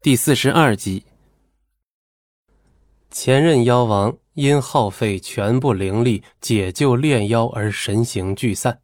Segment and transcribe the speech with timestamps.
[0.00, 1.02] 第四十二集，
[3.10, 8.78] 前任妖王因耗费全部灵力解救炼妖而神形俱散。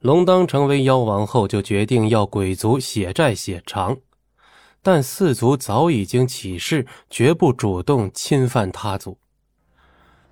[0.00, 3.96] 龙当成为妖王后，就决定要鬼族血债血偿，
[4.82, 9.16] 但四族早已经起誓，绝不主动侵犯他族。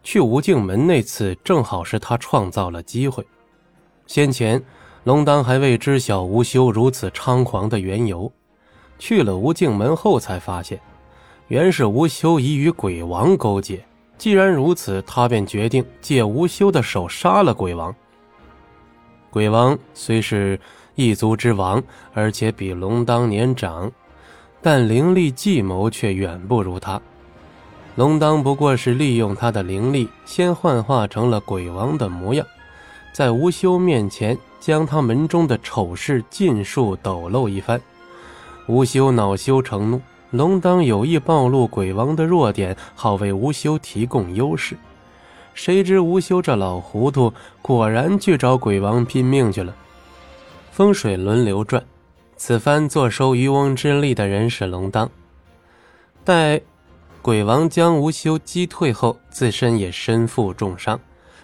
[0.02, 3.24] 去无尽门那次，正好是他创造了机会。
[4.08, 4.60] 先前，
[5.04, 8.32] 龙当还未知晓吴修如此猖狂的缘由。
[9.04, 10.80] 去了无尽门后，才发现，
[11.48, 13.84] 原是吴修已与鬼王勾结。
[14.16, 17.94] 既然如此，他便决定借吴修的手杀了鬼王。
[19.28, 20.58] 鬼王虽是
[20.94, 21.82] 一族之王，
[22.14, 23.92] 而且比龙当年长，
[24.62, 26.98] 但灵力计谋却远不如他。
[27.96, 32.46] 龙当不过是利用他的灵力，先幻化成了鬼王的模样，
[33.12, 37.78] 在吴修面前将他门中的丑事尽数抖露一番。
[38.66, 40.00] 吴修恼羞成怒，
[40.30, 44.76] 龙当有意暴露鬼王的弱点，好为吴修提供优势。
[45.52, 49.74] 谁知吴修这老糊涂，果然去找鬼王拼命去了。
[50.72, 51.84] 风水轮流转，
[52.36, 55.08] 此番坐收渔翁之利的人是龙当。
[56.24, 56.60] 待
[57.20, 60.98] 鬼王将吴修击退后，自身也身负重伤，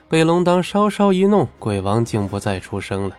[0.08, 3.16] 被龙当稍稍一弄，鬼王竟不再出声了。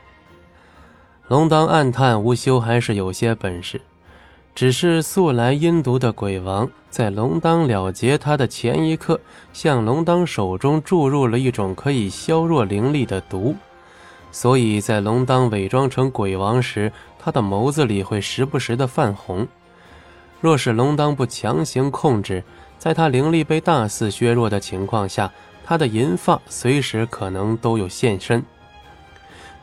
[1.27, 3.79] 龙当暗叹，吴修还是有些本事。
[4.53, 9.19] 只是素来阴毒的鬼王，在龙当了结他的前一刻，
[9.53, 13.55] 向龙当手中注入了一种可以削弱灵力的毒，
[14.31, 19.47] 所以在龙当伪装成鬼王时，他的眸子里会时不时的泛红。
[20.41, 22.43] 若是龙当不强行控制，
[22.77, 25.31] 在他灵力被大肆削弱的情况下，
[25.63, 28.43] 他的银发随时可能都有现身。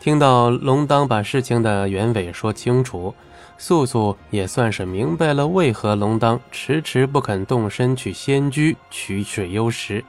[0.01, 3.15] 听到龙当把事情的原委说清楚。
[3.59, 10.03] 素素也算是明白了为何龙当迟迟不肯动身去仙居取水幽石。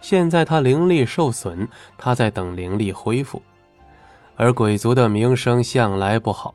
[0.00, 3.42] 现在他灵力受损，他在等灵力恢复。
[4.34, 6.54] 而鬼族的名声向来不好，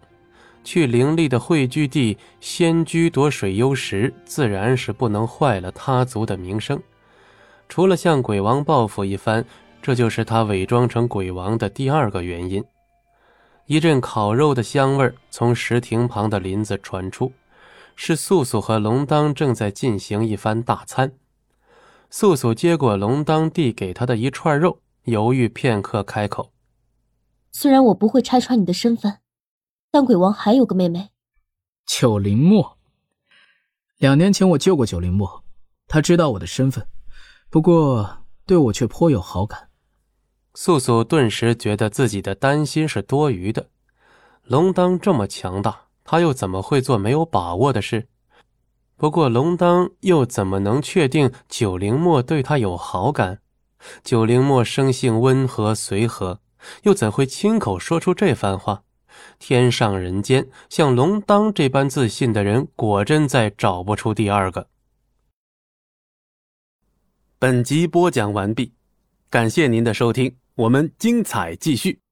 [0.63, 6.81] 去灵力的汇聚地仙居夺水幽石，自然是不能坏了他族的名声。
[7.69, 9.45] 除了向鬼王报复一番，
[9.79, 12.63] 这就是他伪装成鬼王的第二个原因。
[13.67, 17.33] 一阵烤肉的香味从石亭旁的林子传出，
[17.95, 21.11] 是素素和龙当正在进行一番大餐。
[22.11, 26.51] 素素接过龙当递给她的一串肉，犹豫片刻，开口
[27.51, 29.17] ：“虽然我不会拆穿你的身份，
[29.89, 31.09] 但鬼王还有个妹妹，
[31.87, 32.77] 九灵墨。
[33.97, 35.43] 两年前我救过九灵墨，
[35.87, 36.85] 他知道我的身份，
[37.49, 39.69] 不过对我却颇有好感。”
[40.55, 43.69] 素素顿时觉得自己的担心是多余的。
[44.43, 48.07] 龙当这么强大，他又怎么会做没有把握的事？
[48.95, 53.41] 不过龙当又怎么能确定九灵墨对他有好感？
[54.03, 56.39] 九灵墨生性温和随和，
[56.83, 58.83] 又怎会亲口说出这番话？
[59.37, 64.69] 天上人间，像龙当这般自信的人，果真再找不出第二个。
[67.37, 68.73] 本集播讲完毕，
[69.29, 70.33] 感谢您的收听。
[70.55, 72.04] 我们精彩继续。